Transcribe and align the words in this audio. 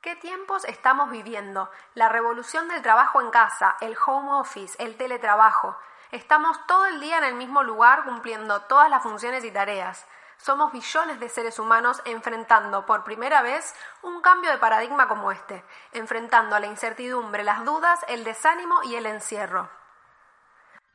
¿Qué 0.00 0.16
tiempos 0.16 0.64
estamos 0.64 1.10
viviendo? 1.10 1.70
La 1.94 2.08
revolución 2.08 2.66
del 2.68 2.80
trabajo 2.80 3.20
en 3.20 3.30
casa, 3.30 3.76
el 3.82 3.94
home 4.06 4.40
office, 4.40 4.82
el 4.82 4.96
teletrabajo. 4.96 5.76
Estamos 6.10 6.66
todo 6.66 6.86
el 6.86 7.00
día 7.00 7.18
en 7.18 7.24
el 7.24 7.34
mismo 7.34 7.62
lugar 7.62 8.04
cumpliendo 8.04 8.62
todas 8.62 8.88
las 8.88 9.02
funciones 9.02 9.44
y 9.44 9.50
tareas. 9.50 10.06
Somos 10.38 10.72
billones 10.72 11.20
de 11.20 11.28
seres 11.28 11.58
humanos 11.58 12.00
enfrentando 12.06 12.86
por 12.86 13.04
primera 13.04 13.42
vez 13.42 13.74
un 14.00 14.22
cambio 14.22 14.50
de 14.50 14.56
paradigma 14.56 15.08
como 15.08 15.30
este, 15.30 15.62
enfrentando 15.92 16.56
a 16.56 16.60
la 16.60 16.68
incertidumbre, 16.68 17.44
las 17.44 17.66
dudas, 17.66 18.00
el 18.08 18.24
desánimo 18.24 18.82
y 18.84 18.94
el 18.94 19.04
encierro. 19.04 19.68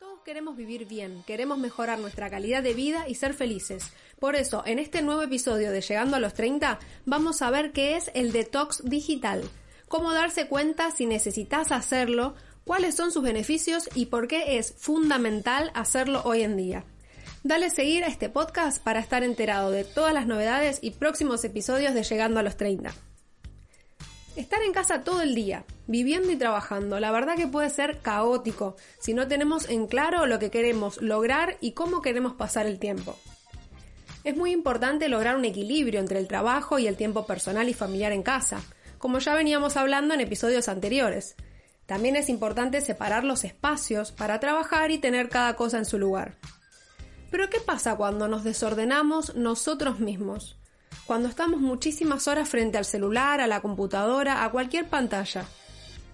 Todos 0.03 0.19
queremos 0.25 0.57
vivir 0.57 0.85
bien, 0.85 1.23
queremos 1.25 1.57
mejorar 1.57 1.97
nuestra 1.97 2.29
calidad 2.29 2.61
de 2.61 2.73
vida 2.73 3.07
y 3.07 3.15
ser 3.15 3.33
felices. 3.33 3.93
Por 4.19 4.35
eso, 4.35 4.61
en 4.65 4.77
este 4.77 5.01
nuevo 5.01 5.21
episodio 5.21 5.71
de 5.71 5.79
Llegando 5.79 6.17
a 6.17 6.19
los 6.19 6.33
30, 6.33 6.77
vamos 7.05 7.41
a 7.41 7.49
ver 7.49 7.71
qué 7.71 7.95
es 7.95 8.11
el 8.13 8.33
detox 8.33 8.83
digital, 8.83 9.49
cómo 9.87 10.11
darse 10.11 10.47
cuenta 10.49 10.91
si 10.91 11.05
necesitas 11.05 11.71
hacerlo, 11.71 12.35
cuáles 12.65 12.95
son 12.95 13.13
sus 13.13 13.23
beneficios 13.23 13.89
y 13.95 14.07
por 14.07 14.27
qué 14.27 14.57
es 14.57 14.75
fundamental 14.77 15.71
hacerlo 15.73 16.21
hoy 16.25 16.41
en 16.41 16.57
día. 16.57 16.83
Dale 17.43 17.69
seguir 17.69 18.03
a 18.03 18.07
este 18.07 18.27
podcast 18.27 18.83
para 18.83 18.99
estar 18.99 19.23
enterado 19.23 19.71
de 19.71 19.85
todas 19.85 20.13
las 20.13 20.27
novedades 20.27 20.79
y 20.81 20.91
próximos 20.91 21.45
episodios 21.45 21.93
de 21.93 22.03
Llegando 22.03 22.41
a 22.41 22.43
los 22.43 22.57
30. 22.57 22.93
Estar 24.35 24.63
en 24.63 24.73
casa 24.73 25.03
todo 25.03 25.21
el 25.21 25.35
día, 25.35 25.63
viviendo 25.85 26.31
y 26.31 26.35
trabajando, 26.35 26.99
la 26.99 27.11
verdad 27.11 27.35
que 27.35 27.45
puede 27.45 27.69
ser 27.69 27.99
caótico 27.99 28.75
si 28.99 29.13
no 29.13 29.27
tenemos 29.27 29.69
en 29.69 29.85
claro 29.85 30.25
lo 30.25 30.39
que 30.39 30.49
queremos 30.49 30.99
lograr 31.03 31.57
y 31.61 31.73
cómo 31.73 32.01
queremos 32.01 32.33
pasar 32.33 32.65
el 32.65 32.79
tiempo. 32.79 33.15
Es 34.23 34.35
muy 34.35 34.51
importante 34.51 35.07
lograr 35.07 35.35
un 35.35 35.45
equilibrio 35.45 35.99
entre 35.99 36.17
el 36.17 36.27
trabajo 36.27 36.79
y 36.79 36.87
el 36.87 36.97
tiempo 36.97 37.27
personal 37.27 37.69
y 37.69 37.75
familiar 37.75 38.11
en 38.11 38.23
casa, 38.23 38.59
como 38.97 39.19
ya 39.19 39.35
veníamos 39.35 39.77
hablando 39.77 40.15
en 40.15 40.21
episodios 40.21 40.67
anteriores. 40.67 41.35
También 41.85 42.15
es 42.15 42.27
importante 42.27 42.81
separar 42.81 43.25
los 43.25 43.43
espacios 43.43 44.11
para 44.11 44.39
trabajar 44.39 44.89
y 44.89 44.97
tener 44.97 45.29
cada 45.29 45.55
cosa 45.55 45.77
en 45.77 45.85
su 45.85 45.99
lugar. 45.99 46.37
Pero 47.29 47.51
¿qué 47.51 47.59
pasa 47.59 47.97
cuando 47.97 48.27
nos 48.27 48.43
desordenamos 48.43 49.35
nosotros 49.35 49.99
mismos? 49.99 50.57
Cuando 51.05 51.27
estamos 51.27 51.59
muchísimas 51.59 52.27
horas 52.27 52.47
frente 52.47 52.77
al 52.77 52.85
celular, 52.85 53.41
a 53.41 53.47
la 53.47 53.61
computadora, 53.61 54.43
a 54.43 54.51
cualquier 54.51 54.87
pantalla. 54.87 55.45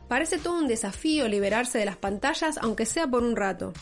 Parece 0.07 0.39
todo 0.39 0.57
un 0.57 0.67
desafío 0.67 1.27
liberarse 1.27 1.77
de 1.77 1.85
las 1.85 1.97
pantallas 1.97 2.57
aunque 2.57 2.85
sea 2.87 3.07
por 3.07 3.23
un 3.23 3.35
rato. 3.35 3.73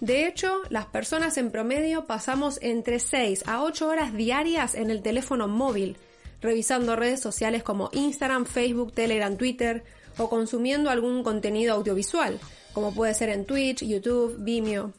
De 0.00 0.26
hecho, 0.26 0.62
las 0.70 0.86
personas 0.86 1.36
en 1.36 1.50
promedio 1.50 2.06
pasamos 2.06 2.58
entre 2.62 2.98
6 2.98 3.44
a 3.46 3.62
8 3.62 3.86
horas 3.86 4.12
diarias 4.14 4.74
en 4.74 4.90
el 4.90 5.02
teléfono 5.02 5.46
móvil, 5.46 5.96
revisando 6.40 6.96
redes 6.96 7.20
sociales 7.20 7.62
como 7.62 7.90
Instagram, 7.92 8.46
Facebook, 8.46 8.92
Telegram, 8.92 9.36
Twitter 9.36 9.84
o 10.18 10.28
consumiendo 10.28 10.90
algún 10.90 11.22
contenido 11.22 11.74
audiovisual, 11.74 12.40
como 12.72 12.92
puede 12.94 13.14
ser 13.14 13.28
en 13.28 13.44
Twitch, 13.44 13.84
YouTube, 13.84 14.36
Vimeo 14.38 14.92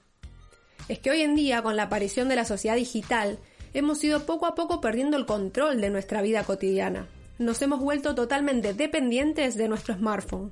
es 0.87 0.99
que 0.99 1.09
hoy 1.09 1.21
en 1.21 1.35
día, 1.35 1.61
con 1.61 1.75
la 1.77 1.83
aparición 1.83 2.27
de 2.27 2.35
la 2.35 2.45
sociedad 2.45 2.75
digital, 2.75 3.39
hemos 3.73 4.03
ido 4.03 4.25
poco 4.25 4.45
a 4.45 4.55
poco 4.55 4.81
perdiendo 4.81 5.17
el 5.17 5.25
control 5.25 5.81
de 5.81 5.89
nuestra 5.89 6.21
vida 6.21 6.43
cotidiana. 6.43 7.07
Nos 7.39 7.61
hemos 7.61 7.79
vuelto 7.79 8.15
totalmente 8.15 8.73
dependientes 8.73 9.55
de 9.55 9.67
nuestro 9.67 9.95
smartphone. 9.95 10.51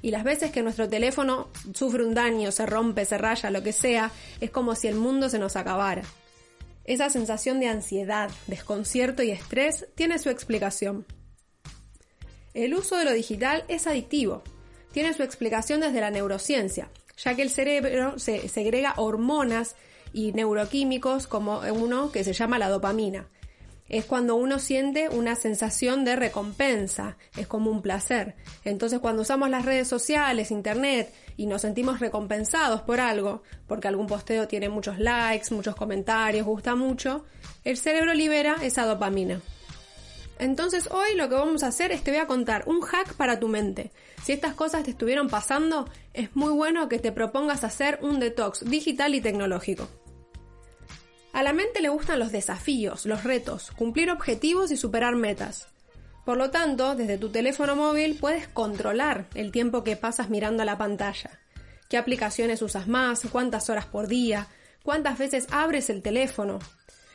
Y 0.00 0.10
las 0.10 0.24
veces 0.24 0.50
que 0.50 0.62
nuestro 0.62 0.88
teléfono 0.88 1.48
sufre 1.72 2.04
un 2.04 2.14
daño, 2.14 2.52
se 2.52 2.66
rompe, 2.66 3.04
se 3.04 3.16
raya, 3.16 3.50
lo 3.50 3.62
que 3.62 3.72
sea, 3.72 4.10
es 4.40 4.50
como 4.50 4.74
si 4.74 4.88
el 4.88 4.96
mundo 4.96 5.28
se 5.28 5.38
nos 5.38 5.56
acabara. 5.56 6.02
Esa 6.84 7.08
sensación 7.08 7.60
de 7.60 7.68
ansiedad, 7.68 8.30
desconcierto 8.46 9.22
y 9.22 9.30
estrés 9.30 9.86
tiene 9.94 10.18
su 10.18 10.28
explicación. 10.28 11.06
El 12.52 12.74
uso 12.74 12.96
de 12.96 13.06
lo 13.06 13.12
digital 13.12 13.64
es 13.68 13.86
adictivo. 13.86 14.42
Tiene 14.92 15.14
su 15.14 15.22
explicación 15.22 15.80
desde 15.80 16.00
la 16.00 16.10
neurociencia, 16.10 16.90
ya 17.16 17.34
que 17.34 17.42
el 17.42 17.50
cerebro 17.50 18.18
se 18.18 18.48
segrega 18.48 18.94
hormonas 18.98 19.74
y 20.14 20.32
neuroquímicos 20.32 21.26
como 21.26 21.60
uno 21.72 22.10
que 22.12 22.24
se 22.24 22.32
llama 22.32 22.58
la 22.58 22.70
dopamina. 22.70 23.26
Es 23.88 24.06
cuando 24.06 24.36
uno 24.36 24.58
siente 24.58 25.10
una 25.10 25.34
sensación 25.34 26.06
de 26.06 26.16
recompensa, 26.16 27.18
es 27.36 27.46
como 27.46 27.70
un 27.70 27.82
placer. 27.82 28.34
Entonces 28.64 29.00
cuando 29.00 29.22
usamos 29.22 29.50
las 29.50 29.66
redes 29.66 29.88
sociales, 29.88 30.50
internet 30.50 31.12
y 31.36 31.46
nos 31.46 31.62
sentimos 31.62 32.00
recompensados 32.00 32.80
por 32.80 33.00
algo, 33.00 33.42
porque 33.66 33.88
algún 33.88 34.06
posteo 34.06 34.48
tiene 34.48 34.70
muchos 34.70 34.98
likes, 34.98 35.52
muchos 35.52 35.74
comentarios, 35.74 36.46
gusta 36.46 36.76
mucho, 36.76 37.26
el 37.64 37.76
cerebro 37.76 38.14
libera 38.14 38.56
esa 38.62 38.86
dopamina. 38.86 39.42
Entonces 40.38 40.88
hoy 40.90 41.16
lo 41.16 41.28
que 41.28 41.34
vamos 41.34 41.62
a 41.62 41.68
hacer 41.68 41.92
es 41.92 42.02
te 42.02 42.10
voy 42.10 42.20
a 42.20 42.26
contar 42.26 42.64
un 42.66 42.80
hack 42.80 43.14
para 43.14 43.38
tu 43.38 43.48
mente. 43.48 43.92
Si 44.22 44.32
estas 44.32 44.54
cosas 44.54 44.84
te 44.84 44.92
estuvieron 44.92 45.28
pasando, 45.28 45.88
es 46.12 46.34
muy 46.34 46.52
bueno 46.52 46.88
que 46.88 46.98
te 46.98 47.12
propongas 47.12 47.64
hacer 47.64 47.98
un 48.00 48.18
detox 48.18 48.64
digital 48.64 49.14
y 49.14 49.20
tecnológico. 49.20 49.88
A 51.34 51.42
la 51.42 51.52
mente 51.52 51.82
le 51.82 51.88
gustan 51.88 52.20
los 52.20 52.30
desafíos, 52.30 53.06
los 53.06 53.24
retos, 53.24 53.72
cumplir 53.72 54.08
objetivos 54.08 54.70
y 54.70 54.76
superar 54.76 55.16
metas. 55.16 55.66
Por 56.24 56.36
lo 56.36 56.52
tanto, 56.52 56.94
desde 56.94 57.18
tu 57.18 57.28
teléfono 57.28 57.74
móvil 57.74 58.16
puedes 58.20 58.46
controlar 58.46 59.26
el 59.34 59.50
tiempo 59.50 59.82
que 59.82 59.96
pasas 59.96 60.30
mirando 60.30 60.64
la 60.64 60.78
pantalla. 60.78 61.40
¿Qué 61.90 61.98
aplicaciones 61.98 62.62
usas 62.62 62.86
más? 62.86 63.22
¿Cuántas 63.32 63.68
horas 63.68 63.86
por 63.86 64.06
día? 64.06 64.46
¿Cuántas 64.84 65.18
veces 65.18 65.48
abres 65.50 65.90
el 65.90 66.02
teléfono? 66.02 66.60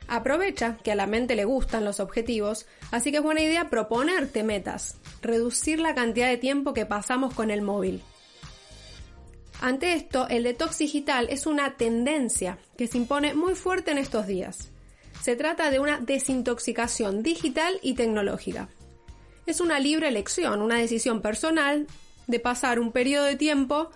Aprovecha 0.09 0.75
que 0.83 0.91
a 0.91 0.95
la 0.95 1.07
mente 1.07 1.37
le 1.37 1.45
gustan 1.45 1.85
los 1.85 2.01
objetivos, 2.01 2.65
así 2.91 3.11
que 3.11 3.17
es 3.17 3.23
buena 3.23 3.41
idea 3.41 3.69
proponerte 3.69 4.43
metas, 4.43 4.97
reducir 5.21 5.79
la 5.79 5.95
cantidad 5.95 6.27
de 6.27 6.37
tiempo 6.37 6.73
que 6.73 6.85
pasamos 6.85 7.33
con 7.33 7.51
el 7.51 7.61
móvil. 7.61 8.03
Ante 9.61 9.93
esto, 9.93 10.27
el 10.29 10.43
detox 10.43 10.77
digital 10.77 11.27
es 11.29 11.45
una 11.45 11.75
tendencia 11.75 12.57
que 12.77 12.87
se 12.87 12.97
impone 12.97 13.33
muy 13.33 13.55
fuerte 13.55 13.91
en 13.91 13.97
estos 13.97 14.25
días. 14.25 14.69
Se 15.21 15.35
trata 15.35 15.69
de 15.69 15.79
una 15.79 15.99
desintoxicación 15.99 17.23
digital 17.23 17.77
y 17.81 17.95
tecnológica. 17.95 18.69
Es 19.45 19.59
una 19.59 19.79
libre 19.79 20.07
elección, 20.07 20.61
una 20.61 20.77
decisión 20.77 21.21
personal 21.21 21.87
de 22.27 22.39
pasar 22.39 22.79
un 22.79 22.91
periodo 22.93 23.25
de 23.25 23.35
tiempo 23.35 23.89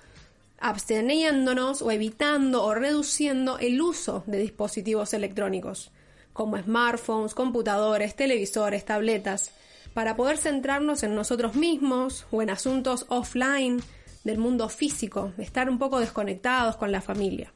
absteniéndonos 0.59 1.81
o 1.81 1.91
evitando 1.91 2.63
o 2.63 2.73
reduciendo 2.73 3.57
el 3.57 3.81
uso 3.81 4.23
de 4.27 4.39
dispositivos 4.39 5.13
electrónicos 5.13 5.91
como 6.33 6.57
smartphones, 6.57 7.35
computadores, 7.35 8.15
televisores, 8.15 8.85
tabletas, 8.85 9.51
para 9.93 10.15
poder 10.15 10.37
centrarnos 10.37 11.03
en 11.03 11.15
nosotros 11.15 11.55
mismos 11.55 12.25
o 12.31 12.41
en 12.41 12.49
asuntos 12.49 13.05
offline 13.09 13.81
del 14.23 14.37
mundo 14.37 14.69
físico, 14.69 15.33
estar 15.37 15.69
un 15.69 15.79
poco 15.79 15.99
desconectados 15.99 16.77
con 16.77 16.91
la 16.91 17.01
familia. 17.01 17.53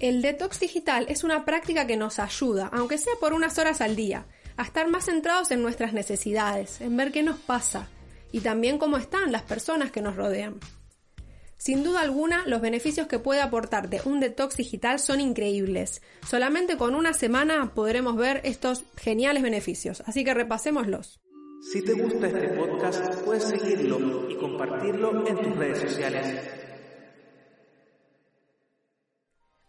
El 0.00 0.22
detox 0.22 0.60
digital 0.60 1.06
es 1.08 1.24
una 1.24 1.44
práctica 1.44 1.86
que 1.86 1.96
nos 1.96 2.18
ayuda, 2.18 2.68
aunque 2.72 2.98
sea 2.98 3.14
por 3.20 3.32
unas 3.32 3.58
horas 3.58 3.80
al 3.80 3.96
día, 3.96 4.26
a 4.56 4.62
estar 4.62 4.88
más 4.88 5.06
centrados 5.06 5.50
en 5.50 5.62
nuestras 5.62 5.92
necesidades, 5.92 6.80
en 6.80 6.96
ver 6.96 7.12
qué 7.12 7.22
nos 7.22 7.38
pasa 7.38 7.88
y 8.32 8.40
también 8.40 8.78
cómo 8.78 8.96
están 8.96 9.32
las 9.32 9.42
personas 9.42 9.90
que 9.90 10.02
nos 10.02 10.16
rodean. 10.16 10.58
Sin 11.56 11.82
duda 11.82 12.02
alguna, 12.02 12.42
los 12.46 12.60
beneficios 12.60 13.06
que 13.06 13.18
puede 13.18 13.40
aportarte 13.40 14.02
un 14.04 14.20
detox 14.20 14.56
digital 14.56 14.98
son 14.98 15.20
increíbles. 15.20 16.02
Solamente 16.28 16.76
con 16.76 16.94
una 16.94 17.14
semana 17.14 17.72
podremos 17.74 18.16
ver 18.16 18.42
estos 18.44 18.84
geniales 18.96 19.42
beneficios, 19.42 20.02
así 20.06 20.24
que 20.24 20.34
repasémoslos. 20.34 21.23
Si 21.72 21.82
te 21.82 21.94
gusta 21.94 22.26
este 22.26 22.48
podcast, 22.48 23.14
puedes 23.24 23.44
seguirlo 23.44 24.30
y 24.30 24.36
compartirlo 24.36 25.26
en 25.26 25.36
tus 25.36 25.56
redes 25.56 25.78
sociales. 25.78 26.40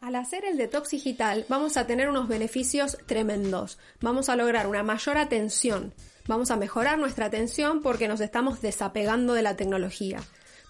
Al 0.01 0.15
hacer 0.15 0.43
el 0.45 0.57
detox 0.57 0.89
digital 0.89 1.45
vamos 1.47 1.77
a 1.77 1.87
tener 1.87 2.09
unos 2.09 2.27
beneficios 2.27 2.97
tremendos. 3.05 3.79
Vamos 4.01 4.27
a 4.27 4.35
lograr 4.35 4.67
una 4.67 4.83
mayor 4.83 5.17
atención. 5.17 5.93
Vamos 6.27 6.51
a 6.51 6.57
mejorar 6.57 6.99
nuestra 6.99 7.27
atención 7.27 7.81
porque 7.81 8.09
nos 8.09 8.19
estamos 8.19 8.61
desapegando 8.61 9.33
de 9.33 9.41
la 9.41 9.55
tecnología. 9.55 10.19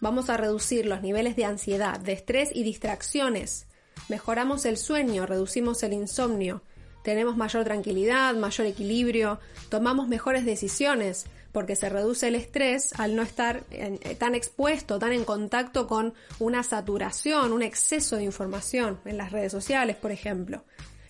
Vamos 0.02 0.30
a 0.30 0.38
reducir 0.38 0.86
los 0.86 1.02
niveles 1.02 1.36
de 1.36 1.46
ansiedad, 1.46 2.00
de 2.00 2.14
estrés 2.14 2.52
y 2.54 2.64
distracciones. 2.64 3.66
Mejoramos 4.10 4.66
el 4.66 4.78
sueño, 4.78 5.26
reducimos 5.26 5.82
el 5.82 5.94
insomnio. 5.94 6.62
Tenemos 7.06 7.38
mayor 7.38 7.64
tranquilidad, 7.66 8.34
mayor 8.34 8.66
equilibrio, 8.66 9.40
tomamos 9.70 10.08
mejores 10.08 10.44
decisiones 10.44 11.28
porque 11.52 11.76
se 11.76 11.88
reduce 11.88 12.30
el 12.30 12.34
estrés 12.34 13.00
al 13.00 13.16
no 13.16 13.22
estar 13.22 13.62
eh, 13.70 14.16
tan 14.18 14.34
expuesto, 14.34 14.98
tan 14.98 15.14
en 15.14 15.24
contacto 15.24 15.86
con 15.86 16.16
una 16.40 16.64
saturación, 16.64 17.54
un 17.54 17.62
exceso 17.62 18.16
de 18.16 18.24
información 18.24 19.00
en 19.06 19.18
las 19.18 19.32
redes 19.32 19.52
sociales, 19.52 19.98
por 19.98 20.12
ejemplo. 20.12 20.64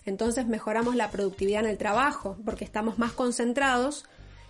Entonces 0.04 0.46
mejoramos 0.46 0.96
la 0.96 1.10
productividad 1.10 1.64
en 1.64 1.70
el 1.70 1.78
trabajo 1.78 2.36
porque 2.44 2.66
estamos 2.66 2.98
más 2.98 3.12
concentrados 3.12 4.04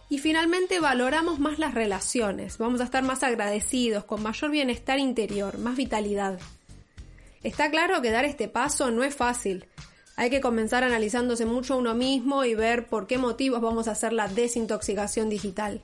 y 0.08 0.18
finalmente 0.18 0.80
valoramos 0.80 1.38
más 1.38 1.60
las 1.60 1.74
relaciones, 1.74 2.58
vamos 2.58 2.80
a 2.80 2.84
estar 2.84 3.04
más 3.04 3.22
agradecidos, 3.22 4.02
con 4.02 4.20
mayor 4.20 4.50
bienestar 4.50 4.98
interior, 4.98 5.58
más 5.58 5.76
vitalidad. 5.76 6.40
Está 7.44 7.70
claro 7.70 8.02
que 8.02 8.10
dar 8.10 8.24
este 8.24 8.48
paso 8.48 8.90
no 8.90 9.04
es 9.04 9.14
fácil, 9.14 9.68
Hay 10.18 10.30
que 10.30 10.40
comenzar 10.40 10.82
analizándose 10.82 11.44
mucho 11.44 11.76
uno 11.76 11.94
mismo 11.94 12.44
y 12.46 12.54
ver 12.54 12.86
por 12.86 13.06
qué 13.06 13.18
motivos 13.18 13.60
vamos 13.60 13.86
a 13.86 13.90
hacer 13.92 14.14
la 14.14 14.28
desintoxicación 14.28 15.28
digital. 15.28 15.82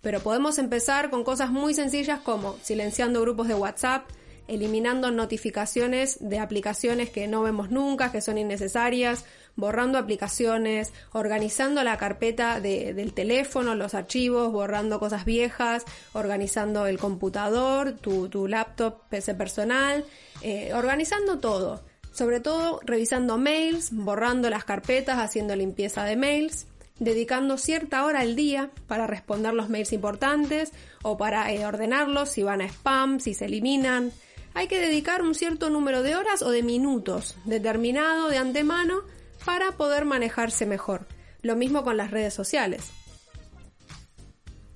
Pero 0.00 0.20
podemos 0.20 0.58
empezar 0.58 1.10
con 1.10 1.24
cosas 1.24 1.50
muy 1.50 1.74
sencillas 1.74 2.20
como 2.20 2.56
silenciando 2.62 3.20
grupos 3.20 3.48
de 3.48 3.54
WhatsApp, 3.54 4.08
eliminando 4.46 5.10
notificaciones 5.10 6.18
de 6.20 6.38
aplicaciones 6.38 7.10
que 7.10 7.26
no 7.26 7.42
vemos 7.42 7.70
nunca, 7.70 8.12
que 8.12 8.20
son 8.20 8.38
innecesarias, 8.38 9.24
borrando 9.56 9.98
aplicaciones, 9.98 10.92
organizando 11.12 11.82
la 11.82 11.98
carpeta 11.98 12.60
del 12.60 13.12
teléfono, 13.14 13.74
los 13.74 13.94
archivos, 13.94 14.52
borrando 14.52 15.00
cosas 15.00 15.24
viejas, 15.24 15.84
organizando 16.12 16.86
el 16.86 16.98
computador, 16.98 17.92
tu, 17.92 18.28
tu 18.28 18.46
laptop, 18.46 19.08
PC 19.08 19.34
personal, 19.34 20.04
eh, 20.40 20.72
organizando 20.72 21.40
todo. 21.40 21.82
Sobre 22.12 22.40
todo 22.40 22.80
revisando 22.84 23.38
mails, 23.38 23.90
borrando 23.92 24.50
las 24.50 24.64
carpetas, 24.64 25.18
haciendo 25.18 25.56
limpieza 25.56 26.04
de 26.04 26.16
mails, 26.16 26.66
dedicando 26.98 27.58
cierta 27.58 28.04
hora 28.04 28.20
al 28.20 28.36
día 28.36 28.70
para 28.86 29.06
responder 29.06 29.54
los 29.54 29.68
mails 29.68 29.92
importantes 29.92 30.72
o 31.02 31.16
para 31.16 31.50
eh, 31.52 31.66
ordenarlos 31.66 32.28
si 32.28 32.42
van 32.42 32.60
a 32.60 32.66
spam, 32.66 33.18
si 33.18 33.34
se 33.34 33.46
eliminan. 33.46 34.12
Hay 34.54 34.68
que 34.68 34.78
dedicar 34.78 35.22
un 35.22 35.34
cierto 35.34 35.70
número 35.70 36.02
de 36.02 36.14
horas 36.14 36.42
o 36.42 36.50
de 36.50 36.62
minutos 36.62 37.36
determinado 37.44 38.28
de 38.28 38.36
antemano 38.38 39.02
para 39.44 39.72
poder 39.72 40.04
manejarse 40.04 40.66
mejor. 40.66 41.06
Lo 41.40 41.56
mismo 41.56 41.82
con 41.82 41.96
las 41.96 42.10
redes 42.10 42.34
sociales. 42.34 42.90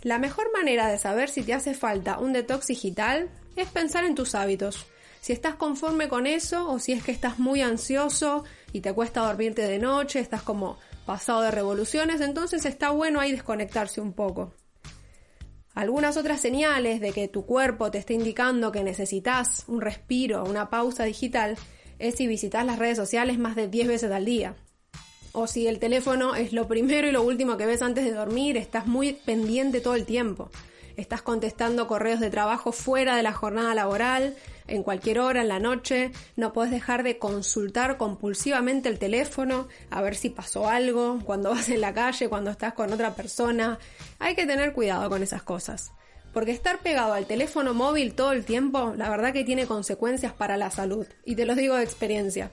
La 0.02 0.18
mejor 0.18 0.52
manera 0.52 0.88
de 0.88 0.98
saber 0.98 1.28
si 1.28 1.42
te 1.42 1.52
hace 1.52 1.74
falta 1.74 2.18
un 2.18 2.32
detox 2.32 2.68
digital 2.68 3.28
es 3.56 3.68
pensar 3.68 4.04
en 4.04 4.14
tus 4.14 4.34
hábitos. 4.34 4.86
Si 5.26 5.32
estás 5.32 5.56
conforme 5.56 6.08
con 6.08 6.28
eso 6.28 6.70
o 6.70 6.78
si 6.78 6.92
es 6.92 7.02
que 7.02 7.10
estás 7.10 7.40
muy 7.40 7.60
ansioso 7.60 8.44
y 8.72 8.80
te 8.80 8.92
cuesta 8.92 9.22
dormirte 9.22 9.62
de 9.62 9.80
noche, 9.80 10.20
estás 10.20 10.42
como 10.42 10.78
pasado 11.04 11.40
de 11.40 11.50
revoluciones, 11.50 12.20
entonces 12.20 12.64
está 12.64 12.90
bueno 12.90 13.18
ahí 13.18 13.32
desconectarse 13.32 14.00
un 14.00 14.12
poco. 14.12 14.54
Algunas 15.74 16.16
otras 16.16 16.40
señales 16.40 17.00
de 17.00 17.10
que 17.10 17.26
tu 17.26 17.44
cuerpo 17.44 17.90
te 17.90 17.98
está 17.98 18.12
indicando 18.12 18.70
que 18.70 18.84
necesitas 18.84 19.64
un 19.66 19.80
respiro, 19.80 20.44
una 20.44 20.70
pausa 20.70 21.02
digital, 21.02 21.58
es 21.98 22.14
si 22.14 22.28
visitas 22.28 22.64
las 22.64 22.78
redes 22.78 22.96
sociales 22.96 23.36
más 23.36 23.56
de 23.56 23.66
10 23.66 23.88
veces 23.88 24.12
al 24.12 24.26
día. 24.26 24.54
O 25.32 25.48
si 25.48 25.66
el 25.66 25.80
teléfono 25.80 26.36
es 26.36 26.52
lo 26.52 26.68
primero 26.68 27.08
y 27.08 27.10
lo 27.10 27.22
último 27.22 27.56
que 27.56 27.66
ves 27.66 27.82
antes 27.82 28.04
de 28.04 28.12
dormir, 28.12 28.56
estás 28.56 28.86
muy 28.86 29.14
pendiente 29.14 29.80
todo 29.80 29.96
el 29.96 30.06
tiempo. 30.06 30.50
Estás 30.96 31.20
contestando 31.20 31.88
correos 31.88 32.20
de 32.20 32.30
trabajo 32.30 32.70
fuera 32.70 33.16
de 33.16 33.24
la 33.24 33.32
jornada 33.32 33.74
laboral, 33.74 34.36
en 34.68 34.82
cualquier 34.82 35.18
hora, 35.18 35.42
en 35.42 35.48
la 35.48 35.60
noche. 35.60 36.12
No 36.36 36.52
puedes 36.52 36.70
dejar 36.70 37.02
de 37.02 37.18
consultar 37.18 37.96
compulsivamente 37.96 38.88
el 38.88 38.98
teléfono 38.98 39.68
a 39.90 40.02
ver 40.02 40.14
si 40.14 40.30
pasó 40.30 40.68
algo, 40.68 41.20
cuando 41.24 41.50
vas 41.54 41.68
en 41.68 41.80
la 41.80 41.94
calle, 41.94 42.28
cuando 42.28 42.50
estás 42.50 42.74
con 42.74 42.92
otra 42.92 43.14
persona. 43.14 43.78
Hay 44.18 44.34
que 44.34 44.46
tener 44.46 44.72
cuidado 44.72 45.08
con 45.08 45.22
esas 45.22 45.42
cosas. 45.42 45.92
Porque 46.32 46.52
estar 46.52 46.80
pegado 46.80 47.14
al 47.14 47.26
teléfono 47.26 47.72
móvil 47.72 48.14
todo 48.14 48.32
el 48.32 48.44
tiempo, 48.44 48.92
la 48.96 49.08
verdad 49.08 49.32
que 49.32 49.44
tiene 49.44 49.66
consecuencias 49.66 50.34
para 50.34 50.58
la 50.58 50.70
salud. 50.70 51.06
Y 51.24 51.34
te 51.34 51.46
lo 51.46 51.54
digo 51.54 51.76
de 51.76 51.84
experiencia. 51.84 52.50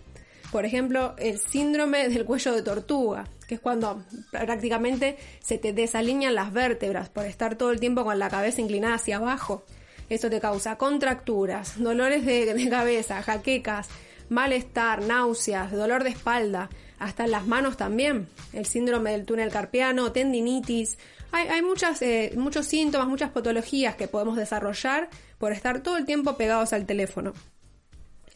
Por 0.54 0.66
ejemplo, 0.66 1.16
el 1.18 1.40
síndrome 1.40 2.08
del 2.08 2.26
cuello 2.26 2.54
de 2.54 2.62
tortuga, 2.62 3.28
que 3.48 3.56
es 3.56 3.60
cuando 3.60 4.04
prácticamente 4.32 5.18
se 5.40 5.58
te 5.58 5.74
desalinean 5.74 6.36
las 6.36 6.54
vértebras 6.54 7.10
por 7.10 7.26
estar 7.26 7.56
todo 7.56 7.72
el 7.72 7.80
tiempo 7.80 8.04
con 8.04 8.20
la 8.20 8.30
cabeza 8.30 8.62
inclinada 8.62 8.94
hacia 8.94 9.18
abajo. 9.18 9.66
Eso 10.10 10.30
te 10.30 10.40
causa 10.40 10.78
contracturas, 10.78 11.82
dolores 11.82 12.26
de, 12.26 12.70
cabeza, 12.70 13.22
jaquecas, 13.22 13.90
malestar, 14.30 15.02
náuseas, 15.02 15.72
dolor 15.72 16.04
de 16.04 16.12
espalda, 16.12 16.70
hasta 17.00 17.26
en 17.26 17.32
las 17.32 17.48
manos 17.48 17.78
también, 17.78 18.28
el 18.54 18.66
síndrome 18.66 19.12
del 19.12 19.26
túnel 19.26 19.52
carpiano, 19.52 20.12
tendinitis, 20.12 20.98
hay, 21.32 21.64
muchas, 21.64 22.02
eh, 22.04 22.32
muchos 22.38 22.68
síntomas, 22.68 23.08
muchas 23.08 23.32
patologías 23.32 23.96
que 23.96 24.08
podemos 24.08 24.38
desarrollar 24.38 25.10
por 25.40 25.52
estar 25.52 25.82
todo 25.82 25.98
el 25.98 26.06
tiempo 26.06 26.38
pegados 26.38 26.74
al 26.74 26.86
teléfono. 26.86 27.34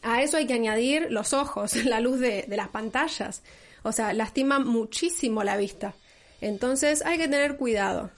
A 0.02 0.22
eso 0.22 0.36
hay 0.36 0.48
que 0.48 0.54
añadir 0.54 1.06
los 1.10 1.32
ojos, 1.32 1.76
la 1.84 2.00
luz 2.00 2.18
de, 2.18 2.44
de 2.48 2.56
las 2.56 2.68
pantallas. 2.68 3.42
O 3.84 3.92
sea, 3.92 4.12
lastima 4.12 4.58
muchísimo 4.58 5.44
la 5.44 5.56
vista. 5.56 5.94
Entonces 6.40 7.02
hay 7.06 7.18
que 7.18 7.28
tener 7.28 7.56
cuidado. 7.56 8.10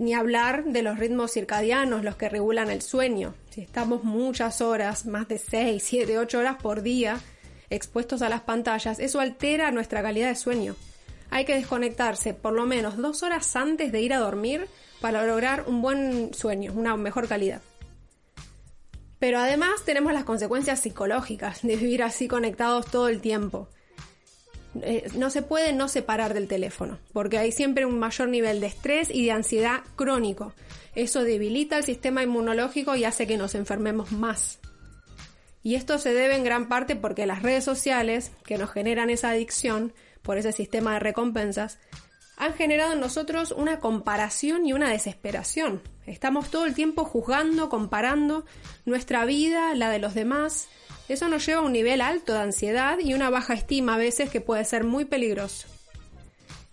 Ni 0.00 0.14
hablar 0.14 0.64
de 0.64 0.82
los 0.82 0.98
ritmos 0.98 1.30
circadianos, 1.30 2.02
los 2.02 2.16
que 2.16 2.28
regulan 2.28 2.70
el 2.70 2.82
sueño. 2.82 3.34
Si 3.50 3.60
estamos 3.60 4.02
muchas 4.02 4.60
horas, 4.60 5.06
más 5.06 5.28
de 5.28 5.38
6, 5.38 5.80
7, 5.80 6.18
8 6.18 6.38
horas 6.40 6.56
por 6.60 6.82
día, 6.82 7.20
expuestos 7.68 8.22
a 8.22 8.28
las 8.28 8.40
pantallas, 8.40 8.98
eso 8.98 9.20
altera 9.20 9.70
nuestra 9.70 10.02
calidad 10.02 10.28
de 10.28 10.34
sueño 10.34 10.74
hay 11.30 11.44
que 11.44 11.54
desconectarse 11.54 12.34
por 12.34 12.52
lo 12.52 12.66
menos 12.66 12.96
dos 12.96 13.22
horas 13.22 13.54
antes 13.56 13.92
de 13.92 14.00
ir 14.00 14.12
a 14.12 14.18
dormir 14.18 14.66
para 15.00 15.24
lograr 15.24 15.64
un 15.66 15.80
buen 15.80 16.34
sueño, 16.34 16.72
una 16.74 16.96
mejor 16.96 17.28
calidad. 17.28 17.62
Pero 19.18 19.38
además 19.38 19.84
tenemos 19.84 20.12
las 20.12 20.24
consecuencias 20.24 20.80
psicológicas 20.80 21.62
de 21.62 21.76
vivir 21.76 22.02
así 22.02 22.26
conectados 22.26 22.86
todo 22.86 23.08
el 23.08 23.20
tiempo. 23.20 23.68
Eh, 24.82 25.10
no 25.14 25.30
se 25.30 25.42
puede 25.42 25.72
no 25.72 25.88
separar 25.88 26.32
del 26.34 26.46
teléfono, 26.46 26.98
porque 27.12 27.38
hay 27.38 27.52
siempre 27.52 27.86
un 27.86 27.98
mayor 27.98 28.28
nivel 28.28 28.60
de 28.60 28.68
estrés 28.68 29.10
y 29.10 29.24
de 29.24 29.32
ansiedad 29.32 29.80
crónico. 29.96 30.52
Eso 30.94 31.24
debilita 31.24 31.76
el 31.76 31.84
sistema 31.84 32.22
inmunológico 32.22 32.94
y 32.96 33.04
hace 33.04 33.26
que 33.26 33.36
nos 33.36 33.54
enfermemos 33.54 34.12
más. 34.12 34.58
Y 35.62 35.74
esto 35.74 35.98
se 35.98 36.14
debe 36.14 36.36
en 36.36 36.44
gran 36.44 36.68
parte 36.68 36.96
porque 36.96 37.26
las 37.26 37.42
redes 37.42 37.64
sociales, 37.64 38.32
que 38.44 38.58
nos 38.58 38.70
generan 38.70 39.10
esa 39.10 39.30
adicción, 39.30 39.92
por 40.22 40.38
ese 40.38 40.52
sistema 40.52 40.94
de 40.94 41.00
recompensas, 41.00 41.78
han 42.36 42.54
generado 42.54 42.94
en 42.94 43.00
nosotros 43.00 43.52
una 43.52 43.80
comparación 43.80 44.66
y 44.66 44.72
una 44.72 44.88
desesperación. 44.88 45.82
Estamos 46.06 46.50
todo 46.50 46.64
el 46.64 46.74
tiempo 46.74 47.04
juzgando, 47.04 47.68
comparando 47.68 48.46
nuestra 48.86 49.26
vida, 49.26 49.74
la 49.74 49.90
de 49.90 49.98
los 49.98 50.14
demás. 50.14 50.68
Eso 51.10 51.28
nos 51.28 51.44
lleva 51.44 51.60
a 51.60 51.64
un 51.64 51.72
nivel 51.72 52.00
alto 52.00 52.34
de 52.34 52.38
ansiedad 52.38 52.98
y 53.00 53.14
una 53.14 53.30
baja 53.30 53.54
estima 53.54 53.94
a 53.94 53.98
veces 53.98 54.30
que 54.30 54.40
puede 54.40 54.64
ser 54.64 54.84
muy 54.84 55.04
peligroso. 55.04 55.66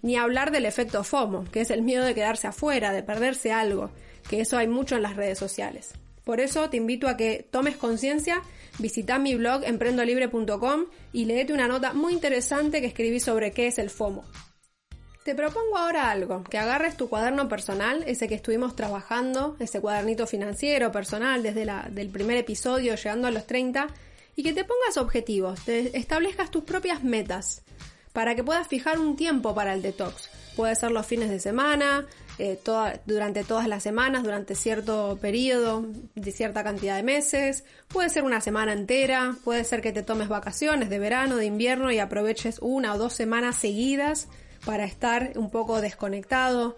Ni 0.04 0.16
hablar 0.16 0.52
del 0.52 0.68
efecto 0.68 1.04
FOMO, 1.04 1.46
que 1.52 1.62
es 1.62 1.72
el 1.72 1.82
miedo 1.82 2.06
de 2.06 2.14
quedarse 2.14 2.46
afuera, 2.46 2.92
de 2.92 3.02
perderse 3.02 3.52
algo, 3.52 3.90
que 4.30 4.42
eso 4.42 4.58
hay 4.58 4.68
mucho 4.68 4.96
en 4.96 5.02
las 5.02 5.16
redes 5.16 5.40
sociales. 5.40 5.94
Por 6.24 6.40
eso 6.40 6.70
te 6.70 6.78
invito 6.78 7.08
a 7.08 7.18
que 7.18 7.48
tomes 7.50 7.78
conciencia 7.78 8.44
Visita 8.80 9.18
mi 9.18 9.34
blog 9.34 9.64
emprendolibre.com 9.64 10.86
y 11.12 11.26
leete 11.26 11.52
una 11.52 11.68
nota 11.68 11.94
muy 11.94 12.14
interesante 12.14 12.80
que 12.80 12.86
escribí 12.86 13.20
sobre 13.20 13.52
qué 13.52 13.66
es 13.66 13.80
el 13.80 13.90
FOMO. 13.90 14.24
Te 15.24 15.34
propongo 15.34 15.78
ahora 15.78 16.12
algo, 16.12 16.44
que 16.44 16.58
agarres 16.58 16.96
tu 16.96 17.10
cuaderno 17.10 17.50
personal, 17.50 18.04
ese 18.06 18.28
que 18.28 18.36
estuvimos 18.36 18.76
trabajando, 18.76 19.58
ese 19.60 19.82
cuadernito 19.82 20.28
financiero 20.28 20.92
personal 20.92 21.44
desde 21.44 21.66
del 21.90 22.10
primer 22.10 22.38
episodio 22.38 22.96
llegando 22.96 23.28
a 23.28 23.32
los 23.32 23.46
30, 23.48 23.88
y 24.38 24.44
que 24.44 24.54
te 24.54 24.64
pongas 24.64 24.98
objetivos, 24.98 25.62
te 25.66 25.98
establezcas 25.98 26.52
tus 26.52 26.64
propias 26.64 27.04
metas, 27.04 27.64
para 28.14 28.36
que 28.36 28.44
puedas 28.44 28.68
fijar 28.68 29.00
un 29.00 29.16
tiempo 29.16 29.54
para 29.54 29.74
el 29.74 29.82
detox. 29.82 30.30
Puede 30.56 30.76
ser 30.76 30.92
los 30.92 31.08
fines 31.08 31.30
de 31.30 31.40
semana, 31.40 32.06
eh, 32.38 32.60
durante 33.06 33.44
todas 33.44 33.68
las 33.68 33.82
semanas, 33.82 34.24
durante 34.24 34.54
cierto 34.54 35.18
periodo, 35.20 35.88
de 36.14 36.32
cierta 36.32 36.64
cantidad 36.64 36.96
de 36.96 37.04
meses, 37.04 37.64
puede 37.88 38.10
ser 38.10 38.24
una 38.24 38.40
semana 38.40 38.74
entera, 38.74 39.36
puede 39.44 39.64
ser 39.64 39.82
que 39.82 39.92
te 39.92 40.04
tomes 40.04 40.28
vacaciones 40.28 40.90
de 40.90 41.00
verano, 41.00 41.38
de 41.38 41.46
invierno 41.46 41.92
y 41.92 41.98
aproveches 41.98 42.60
una 42.62 42.94
o 42.94 42.98
dos 43.00 43.14
semanas 43.14 43.56
seguidas 43.56 44.28
para 44.66 44.86
estar 44.86 45.32
un 45.36 45.50
poco 45.50 45.82
desconectado. 45.82 46.78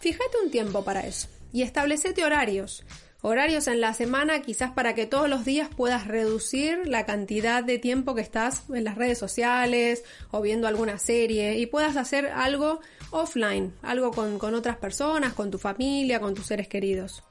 Fíjate 0.00 0.38
un 0.42 0.50
tiempo 0.50 0.84
para 0.84 1.00
eso 1.02 1.28
y 1.52 1.62
establecete 1.62 2.24
horarios. 2.24 2.82
Horarios 3.26 3.68
en 3.68 3.80
la 3.80 3.94
semana 3.94 4.42
quizás 4.42 4.72
para 4.72 4.94
que 4.94 5.06
todos 5.06 5.30
los 5.30 5.46
días 5.46 5.70
puedas 5.74 6.06
reducir 6.06 6.86
la 6.86 7.06
cantidad 7.06 7.64
de 7.64 7.78
tiempo 7.78 8.14
que 8.14 8.20
estás 8.20 8.64
en 8.68 8.84
las 8.84 8.96
redes 8.96 9.16
sociales 9.16 10.04
o 10.30 10.42
viendo 10.42 10.68
alguna 10.68 10.98
serie 10.98 11.56
y 11.56 11.64
puedas 11.64 11.96
hacer 11.96 12.26
algo 12.26 12.80
offline, 13.12 13.72
algo 13.80 14.10
con, 14.10 14.38
con 14.38 14.54
otras 14.54 14.76
personas, 14.76 15.32
con 15.32 15.50
tu 15.50 15.56
familia, 15.56 16.20
con 16.20 16.34
tus 16.34 16.44
seres 16.44 16.68
queridos. 16.68 17.24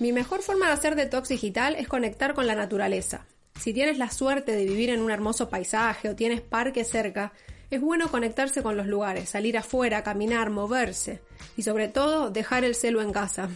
Mi 0.00 0.10
mejor 0.10 0.42
forma 0.42 0.66
de 0.66 0.72
hacer 0.72 0.96
detox 0.96 1.28
digital 1.28 1.76
es 1.76 1.86
conectar 1.86 2.34
con 2.34 2.48
la 2.48 2.56
naturaleza. 2.56 3.24
Si 3.60 3.72
tienes 3.72 3.98
la 3.98 4.10
suerte 4.10 4.50
de 4.50 4.64
vivir 4.64 4.90
en 4.90 5.00
un 5.00 5.12
hermoso 5.12 5.48
paisaje 5.48 6.08
o 6.08 6.16
tienes 6.16 6.40
parque 6.40 6.82
cerca, 6.82 7.32
es 7.70 7.80
bueno 7.80 8.10
conectarse 8.10 8.64
con 8.64 8.76
los 8.76 8.88
lugares, 8.88 9.28
salir 9.28 9.56
afuera, 9.56 10.02
caminar, 10.02 10.50
moverse 10.50 11.20
y 11.56 11.62
sobre 11.62 11.86
todo 11.86 12.32
dejar 12.32 12.64
el 12.64 12.74
celo 12.74 13.00
en 13.00 13.12
casa. 13.12 13.48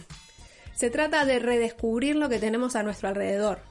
Se 0.77 0.91
trata 0.91 1.25
de 1.25 1.39
redescubrir 1.39 2.15
lo 2.15 2.29
que 2.29 2.37
tenemos 2.37 2.75
a 2.75 2.83
nuestro 2.83 3.09
alrededor, 3.09 3.61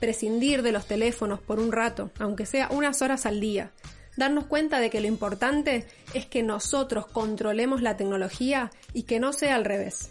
prescindir 0.00 0.62
de 0.62 0.72
los 0.72 0.86
teléfonos 0.86 1.40
por 1.40 1.60
un 1.60 1.70
rato, 1.70 2.10
aunque 2.18 2.44
sea 2.44 2.66
unas 2.72 3.02
horas 3.02 3.24
al 3.24 3.38
día, 3.38 3.70
darnos 4.16 4.46
cuenta 4.46 4.80
de 4.80 4.90
que 4.90 5.00
lo 5.00 5.06
importante 5.06 5.86
es 6.12 6.26
que 6.26 6.42
nosotros 6.42 7.06
controlemos 7.06 7.82
la 7.82 7.96
tecnología 7.96 8.72
y 8.92 9.04
que 9.04 9.20
no 9.20 9.32
sea 9.32 9.54
al 9.54 9.64
revés. 9.64 10.10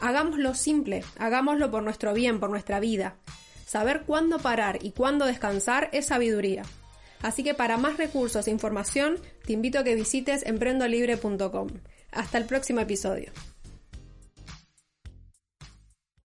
Hagámoslo 0.00 0.54
simple, 0.54 1.04
hagámoslo 1.18 1.70
por 1.70 1.82
nuestro 1.82 2.14
bien, 2.14 2.40
por 2.40 2.48
nuestra 2.48 2.80
vida. 2.80 3.16
Saber 3.66 4.04
cuándo 4.06 4.38
parar 4.38 4.78
y 4.80 4.92
cuándo 4.92 5.26
descansar 5.26 5.90
es 5.92 6.06
sabiduría. 6.06 6.62
Así 7.20 7.44
que 7.44 7.52
para 7.52 7.76
más 7.76 7.98
recursos 7.98 8.48
e 8.48 8.50
información, 8.50 9.18
te 9.44 9.52
invito 9.52 9.78
a 9.78 9.84
que 9.84 9.96
visites 9.96 10.46
emprendolibre.com. 10.46 11.68
Hasta 12.10 12.38
el 12.38 12.46
próximo 12.46 12.80
episodio. 12.80 13.30